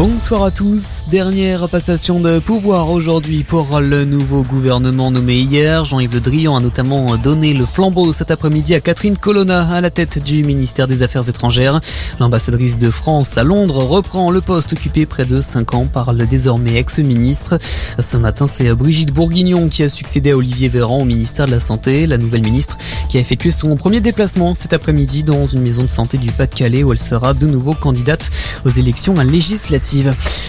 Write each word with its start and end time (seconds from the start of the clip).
Bonsoir 0.00 0.44
à 0.44 0.50
tous. 0.50 1.04
Dernière 1.10 1.68
passation 1.68 2.20
de 2.20 2.38
pouvoir 2.38 2.88
aujourd'hui 2.88 3.44
pour 3.44 3.80
le 3.80 4.06
nouveau 4.06 4.42
gouvernement 4.42 5.10
nommé 5.10 5.34
hier. 5.34 5.84
Jean-Yves 5.84 6.14
Le 6.14 6.20
Drian 6.20 6.56
a 6.56 6.60
notamment 6.60 7.18
donné 7.18 7.52
le 7.52 7.66
flambeau 7.66 8.10
cet 8.14 8.30
après-midi 8.30 8.74
à 8.74 8.80
Catherine 8.80 9.18
Colonna 9.18 9.68
à 9.68 9.82
la 9.82 9.90
tête 9.90 10.24
du 10.24 10.42
ministère 10.42 10.86
des 10.86 11.02
Affaires 11.02 11.28
étrangères. 11.28 11.82
L'ambassadrice 12.18 12.78
de 12.78 12.90
France 12.90 13.36
à 13.36 13.42
Londres 13.44 13.84
reprend 13.84 14.30
le 14.30 14.40
poste 14.40 14.72
occupé 14.72 15.04
près 15.04 15.26
de 15.26 15.42
5 15.42 15.74
ans 15.74 15.86
par 15.86 16.14
le 16.14 16.26
désormais 16.26 16.76
ex-ministre. 16.76 17.58
Ce 17.60 18.16
matin, 18.16 18.46
c'est 18.46 18.74
Brigitte 18.74 19.12
Bourguignon 19.12 19.68
qui 19.68 19.82
a 19.82 19.90
succédé 19.90 20.30
à 20.30 20.36
Olivier 20.38 20.70
Véran 20.70 21.02
au 21.02 21.04
ministère 21.04 21.44
de 21.44 21.50
la 21.50 21.60
Santé. 21.60 22.06
La 22.06 22.16
nouvelle 22.16 22.42
ministre 22.42 22.78
qui 23.10 23.18
a 23.18 23.20
effectué 23.20 23.50
son 23.50 23.76
premier 23.76 24.00
déplacement 24.00 24.54
cet 24.54 24.72
après-midi 24.72 25.24
dans 25.24 25.46
une 25.46 25.60
maison 25.60 25.82
de 25.82 25.90
santé 25.90 26.16
du 26.16 26.32
Pas-de-Calais 26.32 26.84
où 26.84 26.92
elle 26.92 26.98
sera 26.98 27.34
de 27.34 27.46
nouveau 27.46 27.74
candidate 27.74 28.30
aux 28.64 28.70
élections 28.70 29.14
législatives. 29.20 29.89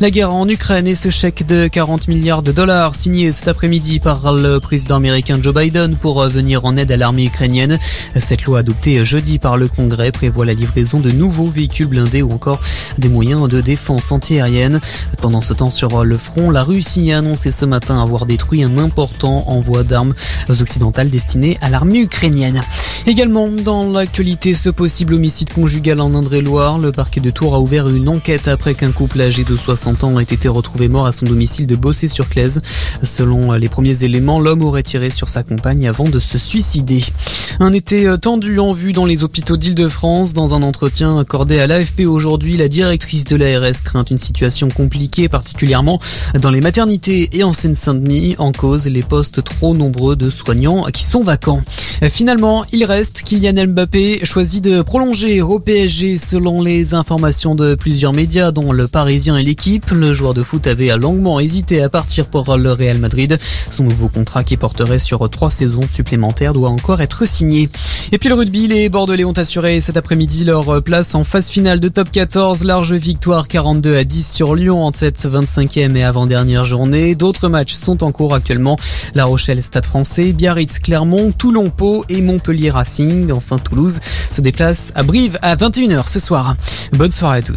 La 0.00 0.10
guerre 0.10 0.32
en 0.32 0.48
Ukraine 0.48 0.86
et 0.86 0.94
ce 0.94 1.10
chèque 1.10 1.46
de 1.46 1.68
40 1.68 2.08
milliards 2.08 2.42
de 2.42 2.52
dollars 2.52 2.94
signé 2.94 3.32
cet 3.32 3.48
après-midi 3.48 4.00
par 4.00 4.32
le 4.32 4.60
président 4.60 4.96
américain 4.96 5.38
Joe 5.42 5.54
Biden 5.54 5.96
pour 5.96 6.26
venir 6.28 6.64
en 6.64 6.76
aide 6.76 6.90
à 6.90 6.96
l'armée 6.96 7.26
ukrainienne. 7.26 7.78
Cette 8.16 8.44
loi 8.44 8.60
adoptée 8.60 9.04
jeudi 9.04 9.38
par 9.38 9.58
le 9.58 9.68
Congrès 9.68 10.10
prévoit 10.10 10.46
la 10.46 10.54
livraison 10.54 11.00
de 11.00 11.10
nouveaux 11.10 11.48
véhicules 11.48 11.86
blindés 11.86 12.22
ou 12.22 12.32
encore 12.32 12.60
des 12.96 13.10
moyens 13.10 13.46
de 13.48 13.60
défense 13.60 14.10
antiaérienne. 14.10 14.80
Pendant 15.20 15.42
ce 15.42 15.52
temps 15.52 15.70
sur 15.70 16.02
le 16.02 16.16
front, 16.16 16.50
la 16.50 16.62
Russie 16.62 17.12
a 17.12 17.18
annoncé 17.18 17.50
ce 17.50 17.66
matin 17.66 18.02
avoir 18.02 18.24
détruit 18.24 18.62
un 18.62 18.78
important 18.78 19.44
envoi 19.48 19.84
d'armes 19.84 20.14
occidentales 20.48 21.10
destiné 21.10 21.58
à 21.60 21.68
l'armée 21.68 22.00
ukrainienne. 22.00 22.62
Également 23.08 23.48
dans 23.48 23.88
l'actualité, 23.88 24.52
ce 24.52 24.68
possible 24.68 25.14
homicide 25.14 25.52
conjugal 25.52 26.00
en 26.00 26.12
Indre-et-Loire, 26.12 26.80
le 26.80 26.90
parquet 26.90 27.20
de 27.20 27.30
Tours 27.30 27.54
a 27.54 27.60
ouvert 27.60 27.88
une 27.88 28.08
enquête 28.08 28.48
après 28.48 28.74
qu'un 28.74 28.90
couple 28.90 29.20
âgé 29.20 29.44
de 29.44 29.56
60 29.56 30.02
ans 30.02 30.18
ait 30.18 30.24
été 30.24 30.48
retrouvé 30.48 30.88
mort 30.88 31.06
à 31.06 31.12
son 31.12 31.24
domicile 31.24 31.68
de 31.68 31.76
Bossé-sur-Claise. 31.76 32.58
Selon 33.04 33.52
les 33.52 33.68
premiers 33.68 34.02
éléments, 34.02 34.40
l'homme 34.40 34.64
aurait 34.64 34.82
tiré 34.82 35.10
sur 35.10 35.28
sa 35.28 35.44
compagne 35.44 35.86
avant 35.86 36.08
de 36.08 36.18
se 36.18 36.36
suicider. 36.36 37.00
Un 37.60 37.72
été 37.72 38.12
tendu 38.20 38.58
en 38.58 38.72
vue 38.72 38.92
dans 38.92 39.06
les 39.06 39.22
hôpitaux 39.22 39.56
d'Île-de-France. 39.56 40.34
Dans 40.34 40.54
un 40.54 40.62
entretien 40.62 41.16
accordé 41.16 41.60
à 41.60 41.68
l'AFP 41.68 42.00
aujourd'hui, 42.06 42.56
la 42.56 42.66
directrice 42.66 43.24
de 43.24 43.36
l'ARS 43.36 43.82
craint 43.84 44.04
une 44.04 44.18
situation 44.18 44.68
compliquée, 44.68 45.28
particulièrement 45.28 46.00
dans 46.40 46.50
les 46.50 46.60
maternités 46.60 47.30
et 47.32 47.44
en 47.44 47.52
Seine-Saint-Denis, 47.52 48.34
en 48.38 48.50
cause 48.50 48.88
les 48.88 49.04
postes 49.04 49.44
trop 49.44 49.76
nombreux 49.76 50.16
de 50.16 50.28
soignants 50.28 50.82
qui 50.92 51.04
sont 51.04 51.22
vacants. 51.22 51.62
Finalement, 52.02 52.64
il 52.72 52.84
reste 52.84 53.22
Kylian 53.22 53.68
Mbappé 53.68 54.24
choisit 54.24 54.62
de 54.62 54.82
prolonger 54.82 55.40
au 55.40 55.58
PSG 55.58 56.18
selon 56.18 56.60
les 56.60 56.94
informations 56.94 57.54
de 57.54 57.74
plusieurs 57.74 58.12
médias 58.12 58.50
dont 58.50 58.72
le 58.72 58.86
Parisien 58.86 59.36
et 59.36 59.42
l'équipe. 59.42 59.90
Le 59.90 60.12
joueur 60.12 60.34
de 60.34 60.42
foot 60.42 60.66
avait 60.66 60.94
longuement 60.96 61.40
hésité 61.40 61.82
à 61.82 61.88
partir 61.88 62.26
pour 62.26 62.56
le 62.56 62.72
Real 62.72 62.98
Madrid. 62.98 63.38
Son 63.70 63.84
nouveau 63.84 64.08
contrat 64.08 64.44
qui 64.44 64.56
porterait 64.56 64.98
sur 64.98 65.28
trois 65.30 65.50
saisons 65.50 65.86
supplémentaires 65.90 66.52
doit 66.52 66.68
encore 66.68 67.00
être 67.00 67.26
signé. 67.26 67.70
Et 68.12 68.18
puis 68.18 68.28
le 68.28 68.34
rugby, 68.36 68.68
les 68.68 68.88
Bordelais 68.88 69.24
ont 69.24 69.32
assuré 69.32 69.80
cet 69.80 69.96
après-midi 69.96 70.44
leur 70.44 70.82
place 70.82 71.14
en 71.14 71.24
phase 71.24 71.48
finale 71.48 71.80
de 71.80 71.88
top 71.88 72.10
14. 72.10 72.62
Large 72.64 72.92
victoire 72.92 73.48
42 73.48 73.96
à 73.96 74.04
10 74.04 74.32
sur 74.32 74.54
Lyon 74.54 74.84
en 74.84 74.92
cette 74.92 75.26
25e 75.26 75.96
et 75.96 76.04
avant-dernière 76.04 76.64
journée. 76.64 77.14
D'autres 77.14 77.48
matchs 77.48 77.74
sont 77.74 78.04
en 78.04 78.12
cours 78.12 78.34
actuellement. 78.34 78.76
La 79.14 79.24
Rochelle, 79.24 79.62
Stade 79.62 79.86
français, 79.86 80.32
Biarritz, 80.32 80.78
Clermont, 80.78 81.32
Toulon, 81.32 81.70
Et 82.08 82.20
Montpellier 82.20 82.70
Racing. 82.70 83.30
Enfin, 83.32 83.58
Toulouse 83.58 83.98
se 84.02 84.40
déplace 84.40 84.92
à 84.94 85.02
Brive 85.02 85.38
à 85.42 85.54
21h 85.54 86.08
ce 86.08 86.18
soir. 86.18 86.56
Bonne 86.92 87.12
soirée 87.12 87.38
à 87.38 87.42
tous. 87.42 87.54